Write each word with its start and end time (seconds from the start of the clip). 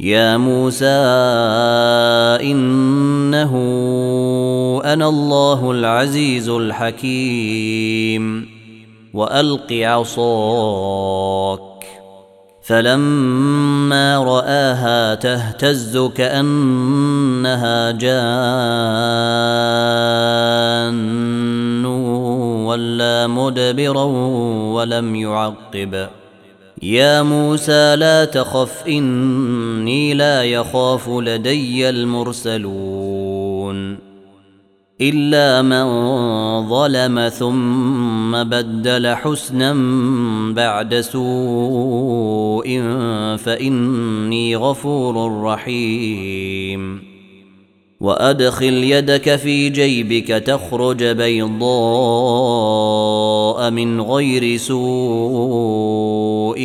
يا 0.00 0.36
موسى 0.36 0.86
انه 2.50 3.52
أنا 4.84 5.08
الله 5.08 5.70
العزيز 5.70 6.48
الحكيم 6.48 8.48
والق 9.14 9.72
عصاك 9.72 11.60
فلما 12.62 14.18
راها 14.18 15.14
تهتز 15.14 15.98
كانها 15.98 17.90
جان 17.90 18.16
ولا 22.66 23.26
مدبرا 23.26 24.04
ولم 24.72 25.16
يعقب 25.16 26.08
يا 26.82 27.22
موسى 27.22 27.96
لا 27.96 28.24
تخف 28.24 28.86
إني 28.88 30.14
لا 30.14 30.44
يخاف 30.44 31.08
لدي 31.08 31.88
المرسلون. 31.88 32.96
إلا 35.00 35.62
من 35.62 35.86
ظلم 36.68 37.28
ثم 37.28 38.42
بدل 38.44 39.14
حسنا 39.14 39.72
بعد 40.52 40.94
سوء 41.00 42.80
فإني 43.36 44.56
غفور 44.56 45.42
رحيم. 45.42 47.15
وأدخل 48.00 48.84
يدك 48.84 49.36
في 49.36 49.68
جيبك 49.68 50.28
تخرج 50.28 51.04
بيضاء 51.04 51.66
من 53.70 54.00
غير 54.00 54.56
سوء 54.56 56.56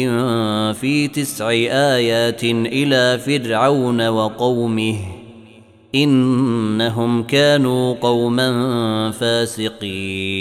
في 0.73 1.07
تسع 1.07 1.49
آيات 1.49 2.43
إلى 2.43 3.19
فرعون 3.19 4.07
وقومه 4.07 4.95
إنهم 5.95 7.23
كانوا 7.23 7.93
قوما 7.93 9.11
فاسقين. 9.11 10.40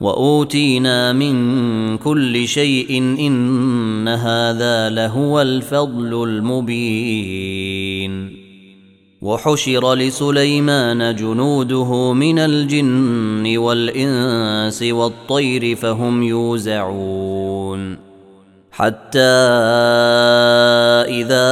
واوتينا 0.00 1.12
من 1.12 1.98
كل 1.98 2.48
شيء 2.48 2.98
ان 2.98 4.08
هذا 4.08 4.88
لهو 4.90 5.40
الفضل 5.40 6.24
المبين 6.28 7.66
وحشر 9.22 9.94
لسليمان 9.94 11.14
جنوده 11.14 12.12
من 12.12 12.38
الجن 12.38 13.56
والانس 13.56 14.82
والطير 14.82 15.76
فهم 15.76 16.22
يوزعون 16.22 18.05
حتى 18.76 19.18
إذا 21.08 21.48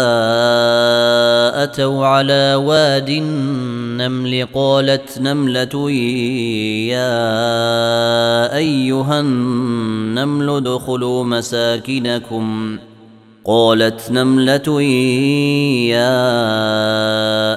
أتوا 1.63 2.07
على 2.07 2.55
واد 2.55 3.09
النمل 3.09 4.49
قالت 4.55 5.19
نملة 5.21 5.91
يا 6.91 7.17
أيها 8.57 9.21
النمل 9.21 10.51
ادخلوا 10.51 11.25
مساكنكم 11.25 12.79
ۖ. 12.91 12.94
قالت 13.47 14.11
نملة 14.11 14.83
يا 15.93 16.25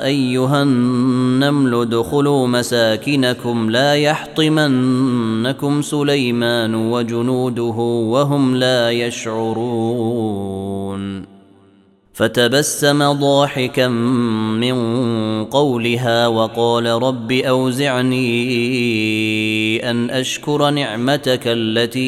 أيها 0.05 0.63
النمل 0.63 1.75
ادخلوا 1.81 2.47
مساكنكم 2.47 3.69
لا 3.69 3.95
يحطمنكم 3.95 5.81
سليمان 5.81 6.75
وجنوده 6.75 7.75
وهم 8.11 8.55
لا 8.55 8.91
يشعرون 8.91 10.17
فتبسم 12.17 13.11
ضاحكا 13.11 13.87
من 13.87 14.75
قولها 15.45 16.27
وقال 16.27 16.85
رب 16.85 17.31
أوزعني 17.31 18.29
أن 19.89 20.09
أشكر 20.09 20.69
نعمتك 20.69 21.41
التي 21.45 22.05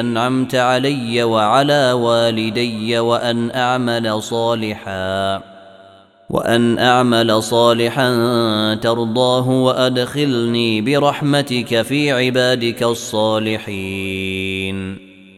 أنعمت 0.00 0.54
علي 0.54 1.22
وعلى 1.22 1.92
والدي 1.92 2.98
وأن 2.98 3.50
أعمل 3.50 4.22
صالحا 4.22 5.42
وأن 6.30 6.78
أعمل 6.78 7.42
صالحا 7.42 8.14
ترضاه 8.74 9.48
وأدخلني 9.48 10.80
برحمتك 10.80 11.82
في 11.82 12.12
عبادك 12.12 12.82
الصالحين 12.82 14.32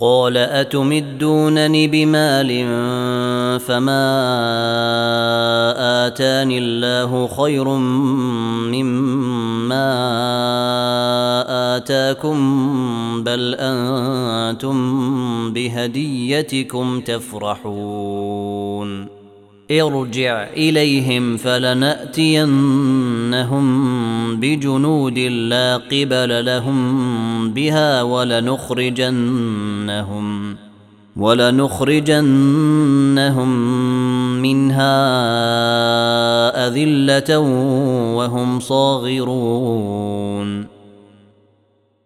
قال 0.00 0.36
أتمدونني 0.36 1.86
بمال 1.88 2.48
فما 3.60 4.06
آتاني 6.06 6.58
الله 6.58 7.26
خير 7.26 7.68
مما 8.68 9.86
آتاكم 11.76 12.38
بل 13.24 13.56
أنتم 13.58 14.76
بهديتكم 15.52 17.00
تفرحون 17.00 18.46
ارجع 19.70 20.46
إليهم 20.56 21.36
فلنأتينهم 21.36 22.46
بجنود 24.40 25.18
لا 25.18 25.76
قبل 25.76 26.44
لهم 26.44 27.50
بها 27.50 28.02
ولنخرجنهم 28.02 29.26
ولنخرجنهم 31.16 32.22
منها 34.42 34.96
أذلة 36.68 37.38
وهم 38.16 38.60
صاغرون 38.60 40.06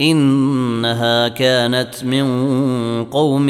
إنها 0.00 1.28
كانت 1.28 2.04
من 2.04 2.24
قوم 3.04 3.48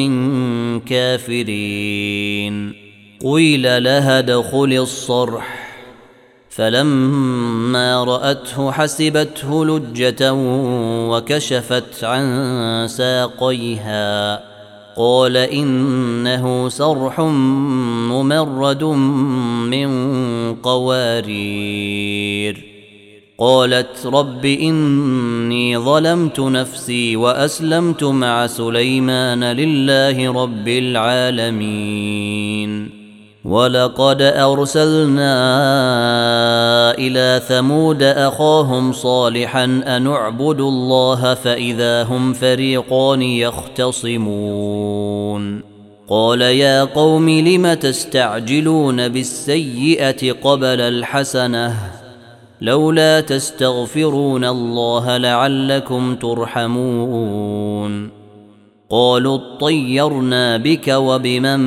كافرين. 0.87 2.73
قيل 3.33 3.85
لها 3.85 4.19
ادخل 4.19 4.79
الصرح. 4.81 5.71
فلما 6.51 8.05
رأته 8.05 8.71
حسبته 8.71 9.67
لجة 9.67 10.35
وكشفت 11.11 12.05
عن 12.05 12.87
ساقيها. 12.89 14.41
قال 14.97 15.37
إنه 15.37 16.69
صرح 16.69 17.21
ممرد 18.11 18.85
من 18.85 19.91
قوارير. 20.55 22.70
قالت 23.41 24.07
رب 24.07 24.45
إني 24.45 25.79
ظلمت 25.79 26.41
نفسي 26.41 27.17
وأسلمت 27.17 28.05
مع 28.05 28.47
سليمان 28.47 29.45
لله 29.45 30.43
رب 30.43 30.69
العالمين. 30.69 32.21
ولقد 33.45 34.23
أرسلنا 34.23 35.35
إلى 36.99 37.43
ثمود 37.49 38.03
أخاهم 38.03 38.93
صالحا 38.93 39.65
أن 39.65 40.07
اعبدوا 40.07 40.71
الله 40.71 41.35
فإذا 41.35 42.03
هم 42.03 42.33
فريقان 42.33 43.23
يختصمون. 43.23 44.21
قال 46.09 46.41
يا 46.41 46.85
قوم 46.85 47.31
لم 47.31 47.75
تستعجلون 47.75 49.09
بالسيئة 49.09 50.33
قبل 50.33 50.81
الحسنة؟ 50.81 52.00
لولا 52.61 53.21
تستغفرون 53.21 54.45
الله 54.45 55.17
لعلكم 55.17 56.15
ترحمون. 56.15 58.11
قالوا 58.91 59.39
اطيرنا 59.39 60.57
بك 60.57 60.89
وبمن 60.89 61.61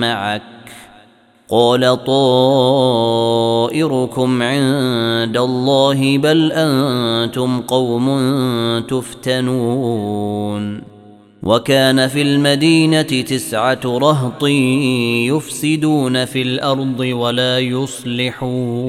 معك. 0.00 0.42
قال 1.50 2.04
طائركم 2.04 2.42
عند 4.42 5.36
الله 5.36 6.18
بل 6.18 6.52
أنتم 6.52 7.60
قوم 7.60 8.08
تفتنون. 8.88 10.82
وكان 11.42 12.08
في 12.08 12.22
المدينة 12.22 13.02
تسعة 13.02 13.80
رهط 13.84 14.44
يفسدون 15.28 16.24
في 16.24 16.42
الأرض 16.42 17.00
ولا 17.00 17.58
يصلحون. 17.58 18.88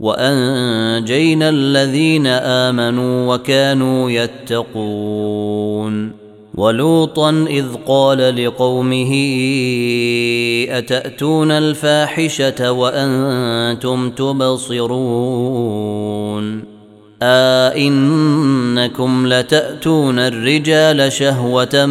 وأنجينا 0.00 1.48
الذين 1.48 2.26
آمنوا 2.26 3.34
وكانوا 3.34 4.10
يتقون. 4.10 6.12
ولوطا 6.54 7.30
إذ 7.30 7.64
قال 7.86 8.46
لقومه 8.46 9.12
أتأتون 10.70 11.50
الفاحشة 11.50 12.72
وأنتم 12.72 14.10
تبصرون؟ 14.10 15.90
أئنكم 17.22 19.26
لتأتون 19.26 20.18
الرجال 20.18 21.12
شهوة 21.12 21.86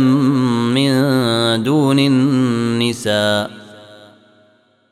من 0.76 0.92
دون 1.64 2.00
النساء. 2.00 3.59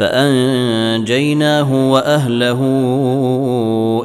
فأنجيناه 0.00 1.90
وأهله 1.92 2.60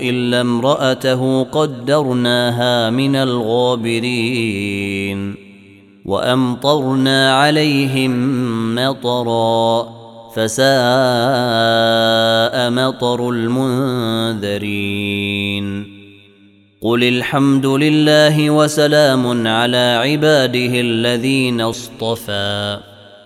إلا 0.01 0.41
امرأته 0.41 1.43
قدرناها 1.43 2.89
من 2.89 3.15
الغابرين 3.15 4.65
وأمطرنا 6.05 7.37
عليهم 7.37 8.11
مطرا 8.75 9.87
فساء 10.35 10.65
مطر 12.69 13.29
المنذرين 13.29 14.75
قل 16.81 17.03
الحمد 17.03 17.65
لله 17.65 18.49
وسلام 18.49 19.47
على 19.47 19.99
عباده 20.03 20.81
الذين 20.81 21.61
اصطفى 21.61 22.79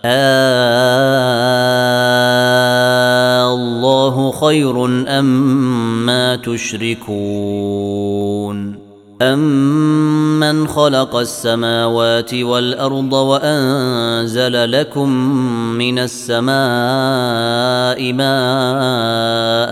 آه 0.04 0.69
خير 4.50 4.84
أم 5.08 5.26
ما 6.06 6.36
تشركون 6.36 7.10
أمن 9.22 10.66
خلق 10.68 11.16
السماوات 11.16 12.34
والأرض 12.34 13.12
وأنزل 13.12 14.72
لكم 14.72 15.08
من 15.78 15.98
السماء 15.98 16.52
ماء 18.12 19.70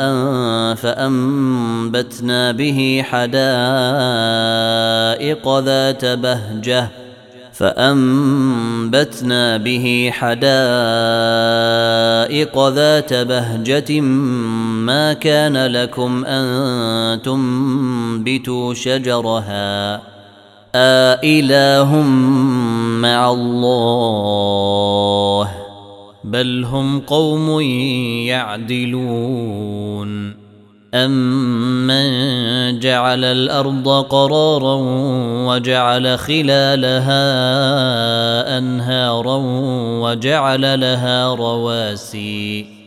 فأنبتنا 0.74 2.52
به 2.52 3.02
حدائق 3.04 3.38
ذات 5.58 6.04
بهجة 6.04 6.90
فأنبتنا 7.58 9.56
به 9.56 10.10
حدائق 10.12 10.38
ذات 12.68 13.14
بهجة 13.14 14.00
ما 14.86 15.12
كان 15.12 15.66
لكم 15.66 16.24
أن 16.24 17.22
تنبتوا 17.22 18.74
شجرها 18.74 20.00
آإله 20.74 22.02
مع 23.02 23.30
الله 23.30 25.50
بل 26.24 26.64
هم 26.64 27.00
قوم 27.00 27.60
يعدلون 28.30 30.34
أمن 30.94 32.08
جعل 32.78 33.24
الأرض 33.24 33.88
قرارا 33.88 34.74
وجعل 35.48 36.18
خلالها 36.18 37.18
أنهارا 38.58 39.36
وجعل 40.02 40.80
لها 40.80 41.34
رواسي 41.34 42.77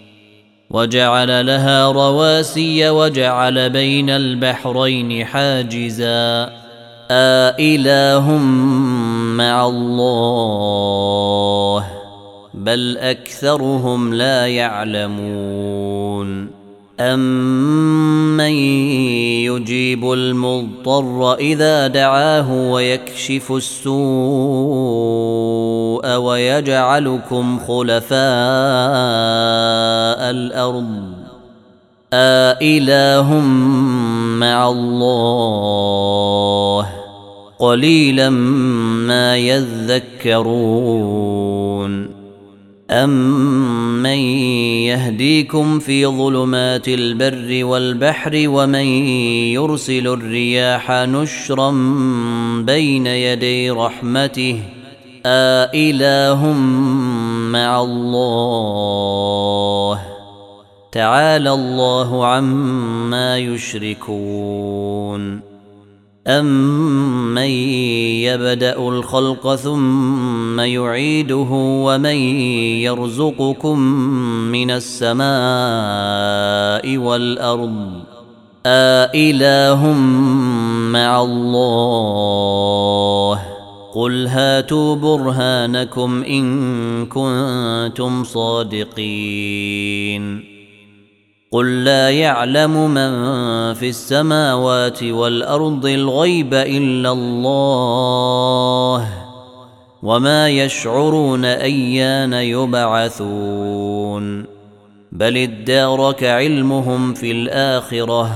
وجعل 0.73 1.45
لها 1.45 1.91
رواسي 1.91 2.89
وجعل 2.89 3.69
بين 3.69 4.09
البحرين 4.09 5.25
حاجزا. 5.25 6.49
آإله 7.11 8.37
مع 9.37 9.67
الله 9.67 11.87
بل 12.53 12.97
أكثرهم 12.97 14.13
لا 14.13 14.47
يعلمون. 14.47 16.47
أمن 16.99 18.51
يجيب 19.49 20.11
المضطر 20.11 21.33
إذا 21.33 21.87
دعاه 21.87 22.71
ويكشف 22.71 23.51
السوء. 23.51 25.70
ويجعلكم 26.17 27.59
خلفاء 27.59 28.21
الأرض. 30.31 31.01
آإله 32.13 33.39
مع 34.39 34.69
الله. 34.69 36.87
قليلا 37.59 38.29
ما 38.29 39.37
يذكرون. 39.37 40.61
أمن 42.91 44.19
يهديكم 44.85 45.79
في 45.79 46.05
ظلمات 46.05 46.87
البر 46.87 47.65
والبحر 47.65 48.31
ومن 48.35 48.85
يرسل 49.55 50.07
الرياح 50.07 50.91
نشرا 50.91 51.71
بين 52.65 53.07
يدي 53.07 53.69
رحمته 53.69 54.59
آإله 55.25 56.53
مع 57.51 57.81
الله 57.81 60.01
تعالى 60.91 61.51
الله 61.51 62.25
عما 62.25 63.37
يشركون 63.37 65.41
أمن 66.27 67.37
يبدأ 68.21 68.77
الخلق 68.77 69.55
ثم 69.55 70.59
يعيده 70.59 71.47
ومن 71.51 72.15
يرزقكم 72.85 73.79
من 74.51 74.71
السماء 74.71 75.21
والأرض 76.97 77.91
آإله 78.65 79.93
مع 80.91 81.21
الله 81.21 83.50
قل 83.93 84.27
هاتوا 84.27 84.95
برهانكم 84.95 86.23
إن 86.23 87.05
كنتم 87.05 88.23
صادقين 88.23 89.71
قل 91.51 91.83
لا 91.83 92.09
يعلم 92.09 92.91
من 92.91 93.11
في 93.73 93.89
السماوات 93.89 95.03
والارض 95.03 95.85
الغيب 95.85 96.53
الا 96.53 97.11
الله 97.11 99.07
وما 100.03 100.49
يشعرون 100.49 101.45
ايان 101.45 102.33
يبعثون 102.33 103.65
بل 105.11 105.37
ادارك 105.37 106.23
علمهم 106.23 107.13
في 107.13 107.31
الاخره 107.31 108.31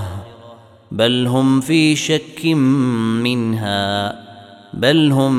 بل 0.91 1.27
هم 1.27 1.61
في 1.61 1.95
شك 1.95 2.45
منها 3.23 4.24
بل 4.75 5.11
هم 5.11 5.33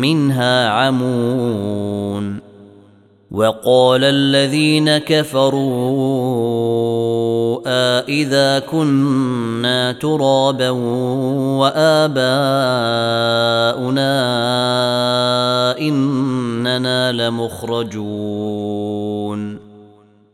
منها 0.00 0.68
عمون. 0.68 2.48
وقال 3.30 4.04
الذين 4.04 4.98
كفروا 4.98 6.38
أإذا 7.66 8.58
كنا 8.58 9.92
ترابا 9.92 10.70
وآباؤنا 11.60 12.18
إننا 15.78 17.12
لمخرجون. 17.12 17.98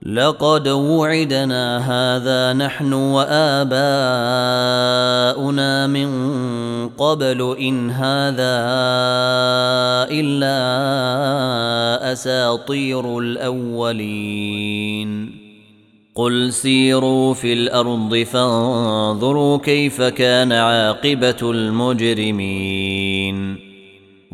لقد 0.04 0.68
وعدنا 0.68 1.78
هذا 1.80 2.52
نحن 2.52 2.92
وآباؤنا 2.92 3.76
من 5.86 6.08
قبل 6.88 7.56
إن 7.60 7.90
هذا 7.90 8.64
إلا 10.12 10.52
أساطير 12.12 13.18
الأولين. 13.18 15.04
قل 16.14 16.52
سيروا 16.52 17.34
في 17.34 17.52
الأرض 17.52 18.16
فانظروا 18.16 19.58
كيف 19.58 20.02
كان 20.02 20.52
عاقبة 20.52 21.50
المجرمين. 21.50 23.23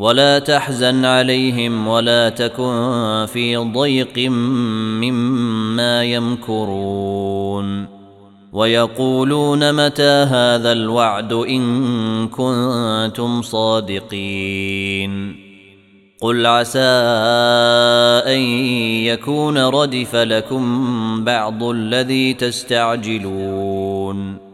ولا 0.00 0.38
تحزن 0.38 1.04
عليهم 1.04 1.88
ولا 1.88 2.28
تكن 2.28 3.26
في 3.32 3.56
ضيق 3.56 4.30
مما 5.00 6.04
يمكرون. 6.04 7.86
ويقولون 8.52 9.86
متى 9.86 10.02
هذا 10.02 10.72
الوعد 10.72 11.32
إن 11.32 12.28
كنتم 12.28 13.42
صادقين. 13.42 15.36
قل 16.20 16.46
عسى 16.46 16.78
أن 18.26 18.40
يكون 19.04 19.58
ردف 19.58 20.16
لكم 20.16 21.24
بعض 21.24 21.62
الذي 21.62 22.34
تستعجلون. 22.34 24.49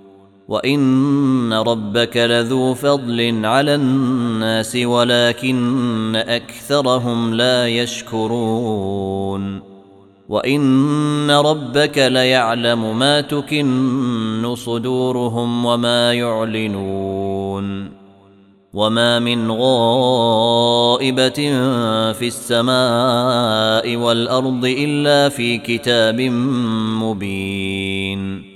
وان 0.49 1.53
ربك 1.53 2.17
لذو 2.17 2.75
فضل 2.75 3.47
على 3.47 3.75
الناس 3.75 4.77
ولكن 4.77 6.17
اكثرهم 6.17 7.35
لا 7.35 7.69
يشكرون 7.69 9.63
وان 10.29 11.31
ربك 11.31 11.99
ليعلم 11.99 12.99
ما 12.99 13.21
تكن 13.21 14.55
صدورهم 14.57 15.65
وما 15.65 16.13
يعلنون 16.13 17.91
وما 18.75 19.19
من 19.19 19.51
غائبه 19.51 21.31
في 22.13 22.27
السماء 22.27 23.97
والارض 23.97 24.65
الا 24.65 25.29
في 25.29 25.59
كتاب 25.59 26.21
مبين 27.01 28.56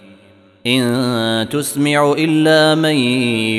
إن 0.67 1.49
تسمع 1.49 2.15
إلا 2.17 2.75
من 2.75 2.95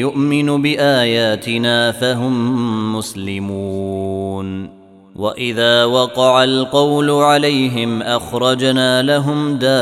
يؤمن 0.00 0.62
بآياتنا 0.62 1.92
فهم 1.92 2.96
مسلمون. 2.96 4.82
وإذا 5.16 5.84
وقع 5.84 6.44
القول 6.44 7.10
عليهم 7.10 8.02
أخرجنا 8.02 9.02
لهم 9.02 9.56
دابة 9.56 9.74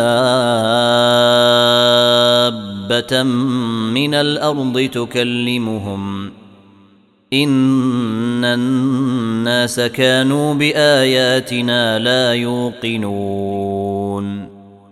من 3.92 4.14
الأرض 4.14 4.88
تكلمهم. 4.92 6.30
إن 7.32 8.44
الناس 8.44 9.80
كانوا 9.80 10.54
بآياتنا 10.54 11.98
لا 11.98 12.34
يوقنون. 12.34 13.80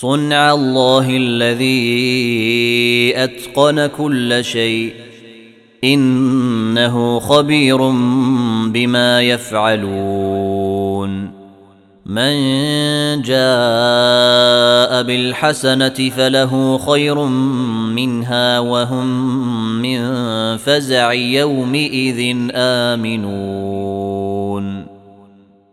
صنع 0.00 0.54
الله 0.54 1.16
الذي 1.16 3.12
أتقن 3.16 3.86
كل 3.86 4.44
شيء. 4.44 4.92
إنه 5.84 7.20
خبير 7.20 7.90
بما 8.66 9.22
يفعلون. 9.22 11.30
من 12.06 12.32
جاء 13.22 15.02
بالحسنة 15.02 15.88
فله 15.88 16.78
خير 16.78 17.24
منها 17.94 18.58
وهم 18.58 19.82
من 19.82 20.00
فزع 20.56 21.12
يومئذ 21.12 22.36
آمنون. 22.54 24.87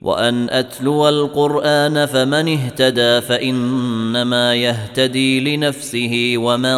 وأن 0.00 0.50
أتلو 0.50 1.08
القرآن 1.08 2.06
فمن 2.06 2.48
اهتدى 2.48 3.20
فإنما 3.20 4.54
يهتدي 4.54 5.56
لنفسه 5.56 6.34
ومن 6.36 6.76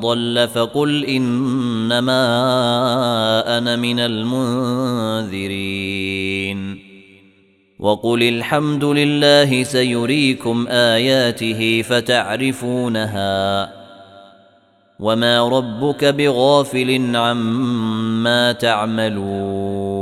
ضل 0.00 0.48
فقل 0.54 1.04
إنما 1.04 2.22
أنا 3.58 3.76
من 3.76 4.00
المنذرين. 4.00 5.40
وقل 7.78 8.22
الحمد 8.22 8.84
لله 8.84 9.62
سيريكم 9.62 10.66
آياته 10.68 11.82
فتعرفونها 11.82 13.70
وما 15.00 15.48
ربك 15.48 16.04
بغافل 16.04 17.16
عما 17.16 18.52
تعملون. 18.52 20.00